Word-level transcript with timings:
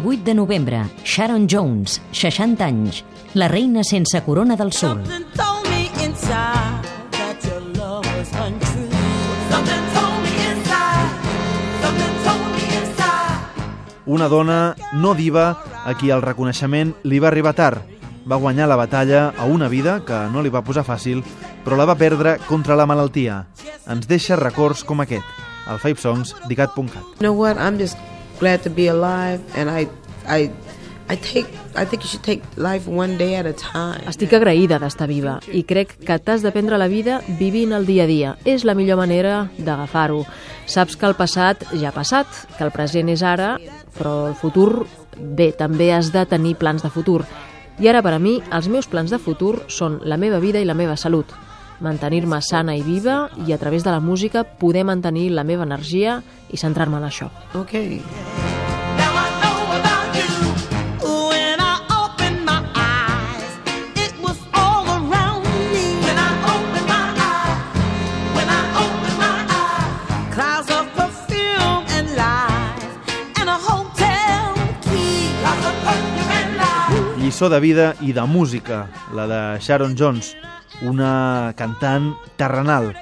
18 0.00 0.24
de 0.24 0.34
novembre, 0.34 0.84
Sharon 1.04 1.46
Jones, 1.48 2.02
60 2.10 2.64
anys, 2.64 3.04
la 3.34 3.46
reina 3.46 3.84
sense 3.84 4.20
corona 4.24 4.56
del 4.56 4.72
inside. 4.72 5.04
Una 14.06 14.26
dona 14.28 14.74
no 14.94 15.14
diva 15.14 15.62
a 15.84 15.94
qui 15.94 16.10
el 16.10 16.22
reconeixement 16.22 16.96
li 17.04 17.20
va 17.22 17.28
arribar 17.30 17.54
tard. 17.54 17.86
Va 18.26 18.34
guanyar 18.34 18.66
la 18.66 18.74
batalla 18.74 19.28
a 19.38 19.44
una 19.44 19.68
vida 19.68 20.00
que 20.04 20.24
no 20.32 20.42
li 20.42 20.50
va 20.50 20.64
posar 20.64 20.82
fàcil, 20.82 21.22
però 21.62 21.78
la 21.78 21.86
va 21.86 21.94
perdre 21.94 22.40
contra 22.48 22.74
la 22.74 22.86
malaltia. 22.90 23.44
Ens 23.86 24.10
deixa 24.10 24.34
records 24.34 24.82
com 24.82 25.06
aquest, 25.06 25.22
al 25.70 25.78
Five 25.78 26.02
Songs 26.02 26.34
d'ICAT.cat. 26.48 27.14
You 27.20 27.30
know 27.30 27.38
what? 27.38 27.62
I'm 27.62 27.78
just 27.78 27.94
glad 28.38 28.62
to 28.62 28.70
be 28.70 28.88
alive, 28.88 29.40
and 29.56 29.70
I, 29.70 29.88
I, 30.26 30.50
I 31.08 31.16
take. 31.16 31.46
I 31.76 31.84
think 31.84 32.04
you 32.04 32.08
should 32.08 32.22
take 32.22 32.42
life 32.56 32.86
one 32.86 33.18
day 33.18 33.34
at 33.34 33.46
a 33.46 33.52
time. 33.52 34.04
Estic 34.06 34.32
agraïda 34.36 34.78
d'estar 34.78 35.08
viva 35.10 35.40
i 35.50 35.64
crec 35.66 35.96
que 36.06 36.18
t'has 36.22 36.44
de 36.44 36.52
prendre 36.54 36.78
la 36.78 36.86
vida 36.88 37.20
vivint 37.40 37.74
el 37.74 37.86
dia 37.86 38.04
a 38.04 38.06
dia. 38.06 38.36
És 38.46 38.64
la 38.64 38.76
millor 38.78 39.00
manera 39.02 39.48
d'agafar-ho. 39.58 40.22
Saps 40.70 40.94
que 40.96 41.08
el 41.10 41.16
passat 41.18 41.66
ja 41.74 41.90
ha 41.90 41.96
passat, 41.96 42.30
que 42.56 42.62
el 42.64 42.70
present 42.70 43.10
és 43.10 43.24
ara, 43.26 43.56
però 43.98 44.28
el 44.30 44.38
futur, 44.38 44.86
bé, 45.18 45.50
també 45.52 45.90
has 45.92 46.12
de 46.14 46.22
tenir 46.30 46.54
plans 46.62 46.86
de 46.86 46.92
futur. 46.94 47.24
I 47.82 47.90
ara, 47.90 48.04
per 48.06 48.14
a 48.14 48.22
mi, 48.22 48.38
els 48.54 48.70
meus 48.70 48.86
plans 48.86 49.10
de 49.10 49.18
futur 49.18 49.64
són 49.66 49.98
la 50.06 50.16
meva 50.16 50.38
vida 50.38 50.62
i 50.62 50.68
la 50.68 50.78
meva 50.78 50.94
salut. 50.96 51.34
Mantenir-me 51.84 52.38
sana 52.40 52.72
i 52.78 52.82
viva 52.82 53.28
i 53.46 53.52
a 53.52 53.58
través 53.60 53.84
de 53.84 53.90
la 53.92 54.00
música 54.00 54.42
poder 54.44 54.84
mantenir 54.88 55.30
la 55.36 55.44
meva 55.44 55.66
energia 55.68 56.22
i 56.48 56.56
centrar-me 56.56 56.96
en 56.96 57.04
això. 57.04 57.28
Okay. 57.60 58.00
Now 58.96 59.12
I 59.12 59.28
know 59.42 59.58
about 59.76 60.16
you. 60.16 60.30
When 61.04 61.60
I 61.60 61.76
opened 61.92 62.40
my 62.46 62.62
eyes, 62.72 63.52
it 64.00 64.16
was 64.24 64.38
all 64.54 64.88
around 64.88 65.44
me. 65.74 65.84
When 66.06 66.16
I 66.16 66.30
opened 66.54 66.88
my 66.88 67.06
eyes, 67.20 67.68
when 68.32 68.48
I 68.48 68.62
opened 68.80 69.18
my 69.20 69.38
eyes, 69.44 69.92
clouds 70.32 70.70
of 70.72 70.88
perfume 70.96 71.84
and 71.98 72.08
lies, 72.16 72.96
and 73.36 73.48
a 73.52 73.58
hotel 73.60 74.56
key. 74.88 75.36
Clouds 75.42 75.66
of 75.68 75.76
perfume 75.84 76.32
and 76.32 76.50
lies. 76.56 77.20
Lliçó 77.20 77.52
de 77.52 77.60
vida 77.60 77.92
i 78.00 78.16
de 78.16 78.24
música, 78.24 78.88
la 79.12 79.28
de 79.28 79.60
Sharon 79.60 79.96
Jones, 80.00 80.32
una 80.84 81.54
cantant 81.56 82.12
terrenal. 82.36 82.92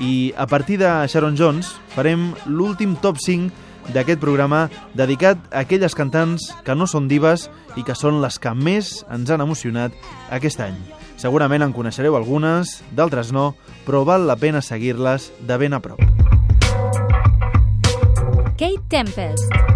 I 0.00 0.32
a 0.36 0.46
partir 0.46 0.78
de 0.80 0.90
Sharon 1.08 1.36
Jones 1.36 1.74
farem 1.94 2.30
l'últim 2.46 2.96
top 3.00 3.18
5 3.20 3.92
d'aquest 3.94 4.20
programa 4.20 4.68
dedicat 4.94 5.40
a 5.50 5.64
aquelles 5.64 5.96
cantants 5.96 6.50
que 6.64 6.76
no 6.76 6.86
són 6.86 7.08
dives 7.10 7.48
i 7.76 7.84
que 7.86 7.96
són 7.96 8.20
les 8.22 8.38
que 8.38 8.54
més 8.54 9.00
ens 9.10 9.30
han 9.30 9.44
emocionat 9.44 9.96
aquest 10.30 10.62
any. 10.64 10.78
Segurament 11.20 11.66
en 11.66 11.74
coneixereu 11.76 12.16
algunes, 12.16 12.80
d'altres 12.96 13.32
no, 13.36 13.52
però 13.84 14.04
val 14.08 14.24
la 14.30 14.38
pena 14.40 14.62
seguir-les 14.64 15.32
de 15.44 15.60
ben 15.60 15.76
a 15.76 15.82
prop. 15.84 16.00
Kate 18.56 18.84
Tempest. 18.88 19.69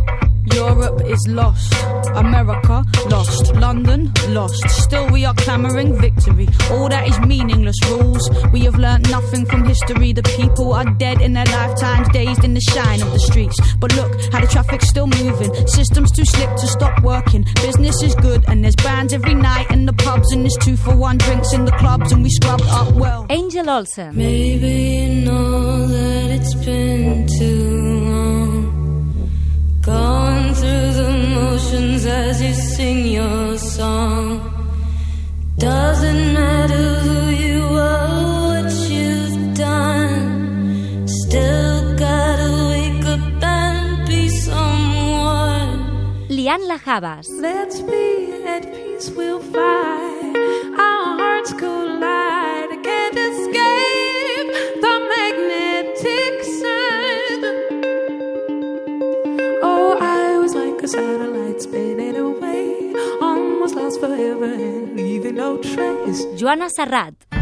Europe 0.53 1.01
is 1.07 1.27
lost, 1.29 1.73
America 2.15 2.85
lost, 3.09 3.55
London 3.55 4.13
lost. 4.29 4.69
Still, 4.69 5.11
we 5.11 5.25
are 5.25 5.35
clamoring 5.35 5.99
victory. 5.99 6.49
All 6.71 6.89
that 6.89 7.09
is 7.09 7.19
meaningless 7.21 7.77
rules. 7.89 8.29
We 8.53 8.61
have 8.61 8.77
learnt 8.77 9.11
nothing 9.11 9.47
from 9.47 9.65
history. 9.65 10.13
The 10.13 10.23
people 10.23 10.73
are 10.73 10.85
dead 10.85 11.21
in 11.21 11.33
their 11.33 11.47
lifetimes, 11.47 12.09
dazed 12.11 12.45
in 12.45 12.55
the 12.55 12.61
shine 12.61 13.03
of 13.03 13.13
the 13.13 13.21
streets. 13.21 13.57
But 13.77 13.95
look 13.97 14.13
how 14.33 14.41
the 14.41 14.47
traffic's 14.47 14.89
still 14.89 15.07
moving. 15.07 15.53
Systems 15.67 16.11
too 16.13 16.25
slick 16.25 16.51
to 16.51 16.67
stop 16.67 17.03
working. 17.03 17.45
Business 17.57 18.03
is 18.03 18.15
good, 18.15 18.45
and 18.49 18.63
there's 18.63 18.77
bands 18.77 19.13
every 19.13 19.35
night 19.35 19.71
in 19.71 19.87
the 19.87 19.93
pubs, 19.93 20.33
and 20.33 20.43
there's 20.43 20.57
two 20.61 20.77
for 20.77 20.95
one 20.97 21.19
drinks 21.19 21.53
in 21.53 21.65
the 21.65 21.73
clubs, 21.73 22.13
and 22.13 22.23
we 22.23 22.31
scrubbed 22.31 22.65
up 22.69 22.93
well. 22.95 23.27
Angel 23.31 23.69
Olsen. 23.69 24.17
Maybe 24.17 24.69
you 24.69 25.25
know 25.25 25.87
that 25.87 26.31
it's 26.31 26.55
been 26.55 27.27
too 27.39 27.74
motions 31.75 32.07
as 32.07 32.43
you 32.43 32.55
sing 32.55 33.07
your 33.07 33.59
song. 33.59 34.51
Doesn't 35.59 36.35
matter 36.35 37.01
who 37.05 37.31
you 37.31 37.63
are, 37.63 38.63
what 38.63 38.73
you've 38.91 39.55
done. 39.55 41.07
Still 41.07 41.97
gotta 41.97 42.51
wake 42.71 43.05
up 43.07 43.43
and 43.43 44.07
be 44.07 44.29
someone. 44.29 45.71
Lian 46.29 46.63
Lajabas. 46.71 47.27
Let's 47.41 47.81
be 47.83 48.43
at 48.47 48.63
peace, 48.73 49.11
we'll 49.11 49.41
fight. 49.41 50.04
Joana 66.37 66.69
Serrat. 66.69 67.34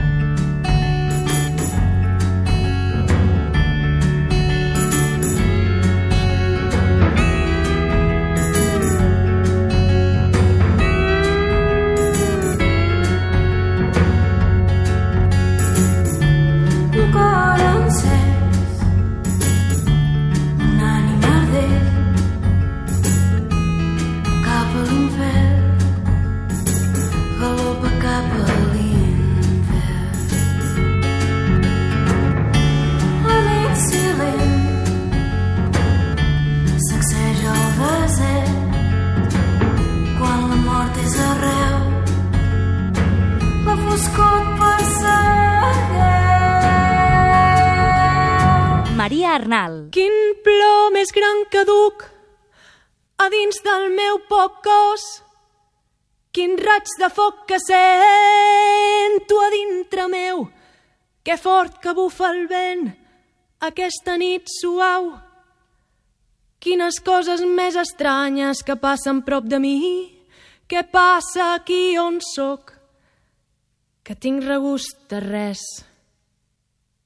Maria 49.03 49.33
Arnal. 49.35 49.73
Quin 49.91 50.13
plor 50.47 50.93
més 50.95 51.11
gran 51.11 51.41
que 51.51 51.65
duc 51.67 52.05
a 53.19 53.27
dins 53.35 53.59
del 53.65 53.89
meu 53.97 54.21
poc 54.29 54.61
cos. 54.63 55.07
Quin 56.31 56.55
raig 56.61 56.87
de 57.01 57.09
foc 57.11 57.41
que 57.51 57.59
sento 57.59 59.41
a 59.43 59.51
dintre 59.57 60.07
meu. 60.13 60.47
Que 61.27 61.35
fort 61.35 61.83
que 61.83 61.97
bufa 61.99 62.31
el 62.31 62.47
vent 62.47 62.93
aquesta 63.73 64.15
nit 64.23 64.47
suau. 64.61 65.11
Quines 66.63 67.03
coses 67.03 67.43
més 67.43 67.75
estranyes 67.75 68.63
que 68.63 68.79
passen 68.79 69.27
prop 69.27 69.51
de 69.51 69.59
mi. 69.59 69.79
Què 70.71 70.87
passa 70.87 71.57
aquí 71.57 71.99
on 71.99 72.23
sóc? 72.23 72.77
Que 74.07 74.15
tinc 74.15 74.47
regust 74.47 75.09
de 75.11 75.27
res. 75.27 75.67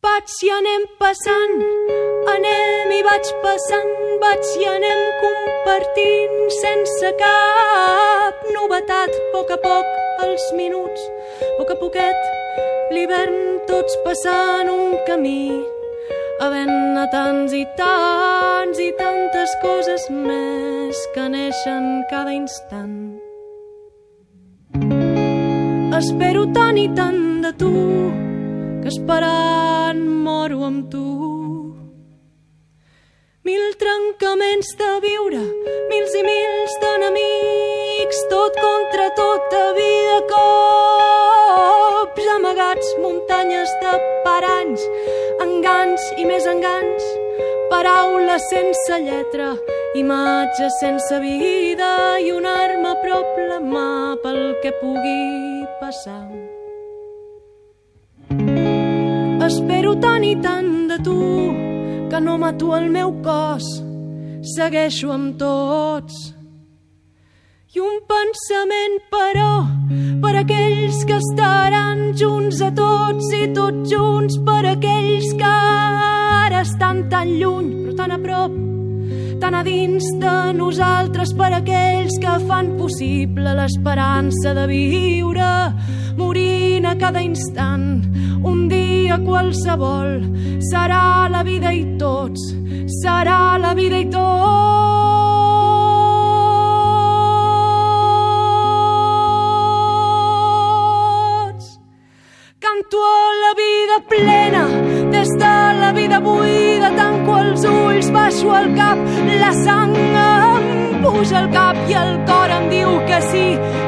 Vaig 0.07 0.33
i 0.47 0.51
anem 0.55 0.83
passant, 1.01 1.63
anem 2.31 2.91
i 2.95 2.99
vaig 3.03 3.29
passant, 3.43 3.89
vaig 4.23 4.51
i 4.61 4.67
anem 4.71 5.01
compartint 5.23 6.53
sense 6.57 7.11
cap 7.23 8.45
novetat, 8.55 9.17
a 9.17 9.25
poc 9.33 9.51
a 9.51 9.57
poc 9.65 10.23
els 10.27 10.45
minuts, 10.59 11.09
a 11.49 11.49
poc 11.59 11.73
a 11.75 11.77
poquet, 11.81 12.29
l'hivern 12.95 13.41
tots 13.71 13.97
passant 14.05 14.71
un 14.71 14.95
camí, 15.09 15.49
havent-ne 16.45 17.07
tants 17.17 17.57
i 17.59 17.65
tants 17.81 18.83
i 18.87 18.93
tantes 19.01 19.57
coses 19.65 20.07
més 20.13 21.03
que 21.17 21.27
neixen 21.35 21.91
cada 22.13 22.37
instant. 22.37 22.95
Espero 25.99 26.47
tant 26.55 26.79
i 26.79 26.87
tant 26.95 27.43
de 27.43 27.53
tu 27.59 27.75
esperant 28.87 30.03
moro 30.27 30.65
amb 30.67 30.91
tu. 30.91 31.05
Mil 33.47 33.65
trencaments 33.83 34.69
de 34.81 34.91
viure, 35.05 35.45
mils 35.91 36.13
i 36.19 36.23
mils 36.27 36.73
d'enemics, 36.83 38.19
tot 38.33 38.53
contra 38.65 39.07
tota 39.21 39.63
vida, 39.79 40.19
cops 40.33 42.27
amagats, 42.35 42.89
muntanyes 43.05 43.71
de 43.85 43.93
paranys, 44.27 44.83
engans 45.47 46.03
i 46.19 46.25
més 46.27 46.45
engans, 46.57 47.03
paraules 47.71 48.43
sense 48.51 48.95
lletra 49.07 49.49
Imatges 49.97 50.75
sense 50.79 51.21
vida 51.23 52.21
i 52.21 52.29
una 52.31 52.53
arma 52.67 52.91
a 52.93 52.99
prop 53.01 53.41
la 53.49 53.57
mà 53.65 53.89
pel 54.21 54.43
que 54.61 54.75
pugui 54.83 55.65
passar. 55.81 56.56
Espero 59.47 59.93
tant 60.03 60.25
i 60.27 60.33
tant 60.43 60.89
de 60.91 60.97
tu 61.07 61.17
que 62.11 62.19
no 62.19 62.33
mato 62.37 62.73
el 62.75 62.89
meu 62.91 63.13
cos, 63.23 63.67
segueixo 64.57 65.13
amb 65.15 65.37
tots. 65.39 66.17
I 67.77 67.83
un 67.85 68.01
pensament, 68.11 68.97
però, 69.13 69.53
per 70.25 70.33
aquells 70.41 70.99
que 71.07 71.21
estaran 71.23 72.09
junts 72.19 72.59
a 72.59 72.73
tots 72.75 73.31
i 73.39 73.45
tots 73.55 73.93
junts 73.93 74.41
per 74.49 74.65
aquells 74.73 75.31
que 75.39 75.53
ara 75.53 76.65
estan 76.67 77.05
tan 77.13 77.37
lluny, 77.39 77.71
però 77.85 77.97
tan 78.03 78.17
a 78.17 78.21
prop, 78.27 78.59
tan 79.39 79.55
a 79.55 79.63
dins 79.63 80.11
de 80.25 80.37
nosaltres 80.59 81.37
per 81.39 81.53
aquells 81.61 82.19
que 82.19 82.35
fan 82.51 82.75
possible 82.83 83.55
l'esperança 83.61 84.59
de 84.59 84.67
viure, 84.75 85.53
morint 86.19 86.91
a 86.91 86.99
cada 86.99 87.23
instant, 87.23 88.16
dia 89.07 89.19
qualsevol, 89.23 90.19
serà 90.67 91.29
la 91.31 91.43
vida 91.47 91.71
i 91.71 91.85
tots, 91.99 92.43
serà 93.03 93.57
la 93.63 93.73
vida 93.79 93.99
i 94.03 94.09
tots. 94.11 94.25
Canto 102.59 102.99
a 102.99 103.31
la 103.45 103.53
vida 103.63 103.97
plena, 104.11 104.65
des 105.15 105.31
de 105.43 105.57
la 105.83 105.93
vida 105.95 106.19
buida, 106.21 106.91
tanco 106.99 107.39
els 107.45 107.63
ulls, 107.65 108.11
baixo 108.11 108.51
el 108.59 108.75
cap, 108.75 108.99
la 109.43 109.53
sang 109.63 109.95
em 110.03 110.36
puja 111.17 111.39
al 111.39 111.51
cap 111.51 111.77
i 111.89 111.95
el 111.97 112.13
cor 112.29 112.53
em 112.53 112.67
diu 112.69 112.91
que 113.09 113.21
sí, 113.31 113.45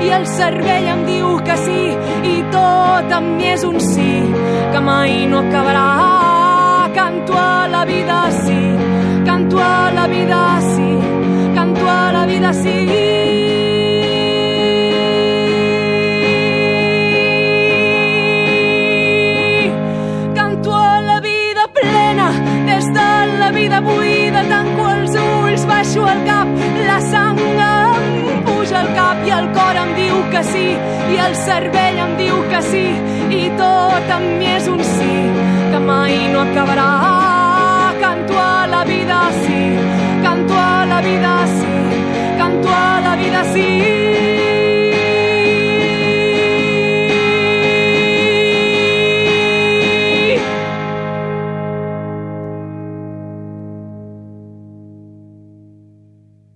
i 0.06 0.12
el 0.16 0.24
cervell 0.30 0.86
em 0.94 1.02
diu 1.08 1.34
que 1.44 1.56
sí, 1.64 1.82
i 2.32 2.36
tot 2.54 3.12
amb 3.18 3.34
mi 3.36 3.50
és 3.52 3.66
un 3.68 3.76
sí, 3.84 4.08
que 4.72 4.80
mai 4.88 5.26
no 5.32 5.42
acabarà. 5.44 5.86
Canto 6.96 7.36
a 7.36 7.68
la 7.74 7.84
vida 7.84 8.22
sí, 8.40 8.58
canto 9.28 9.60
a 9.60 9.92
la 9.98 10.08
vida 10.14 10.40
sí, 10.72 10.90
canto 11.54 11.94
a 11.98 12.02
la 12.16 12.26
vida 12.26 12.52
sí. 12.64 13.57
I 31.14 31.18
el 31.26 31.34
cervell 31.40 31.98
em 32.04 32.14
diu 32.20 32.38
que 32.52 32.60
sí, 32.70 32.86
i 33.40 33.42
tot 33.60 34.14
amb 34.16 34.38
mi 34.40 34.50
és 34.54 34.68
un 34.68 34.82
sí, 34.84 35.16
que 35.72 35.82
mai 35.88 36.16
no 36.32 36.44
acabarà. 36.46 36.88
Canto 38.04 38.38
a 38.44 38.66
la 38.74 38.84
vida 38.92 39.20
sí, 39.42 39.60
canto 40.22 40.54
a 40.54 40.86
la 40.94 41.02
vida 41.10 41.34
sí, 41.58 41.76
canto 42.38 42.80
a 42.80 42.88
la 43.08 43.16
vida 43.16 43.44
sí. 43.52 44.27